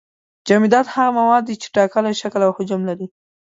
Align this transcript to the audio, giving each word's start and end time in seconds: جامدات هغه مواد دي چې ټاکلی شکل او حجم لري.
جامدات 0.47 0.85
هغه 0.95 1.11
مواد 1.19 1.43
دي 1.45 1.55
چې 1.61 1.67
ټاکلی 1.75 2.13
شکل 2.21 2.41
او 2.47 2.51
حجم 2.57 2.81
لري. 2.89 3.07